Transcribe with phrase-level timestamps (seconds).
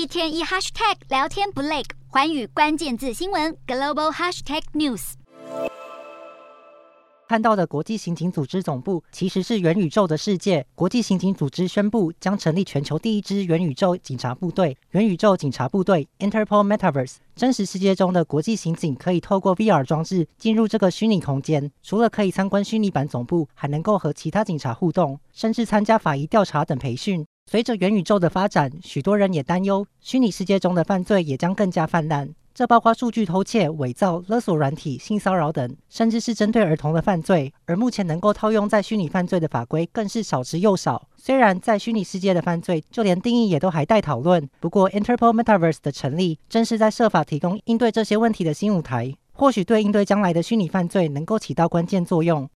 [0.00, 5.12] 一天一 hashtag 聊天不累，寰宇关键字新闻 global hashtag news。
[7.28, 10.66] 看到的国际刑警组织总部其实是元宇宙的世界。
[10.74, 17.16] 国际刑警组织宣布将成立全球第一支元宇宙警察部队——元宇宙警察部队 （Interpol Metaverse）。
[17.36, 27.26] 真实世界中的国际刑警可以透过 VR 装置进入这个虚拟空间，除了可以参观虚拟版总部，还能够和其他警察互动，甚至参加法医调查等培训。
[27.50, 32.32] 随着元宇宙的发展，许多人也担忧虚拟世界中的犯罪也将更加泛滥。
[32.54, 37.52] 这包括数据偷窃、伪造、勒索软体、性骚扰等，甚至是针对儿童的犯罪。
[37.66, 41.08] 而目前能够套用在虚拟犯罪的法规更是少之又少。
[41.16, 44.48] 虽然在虚拟世界的犯罪，就连定义也都还待讨论。
[44.60, 52.48] 不过，Interpol Metaverse 的成立，正是在设法提供应对这些问题的新舞台，或许对应对将来的虚拟犯罪能够起到关键作用。